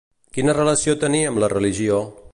[0.37, 2.05] Quina relació tenia amb la religió?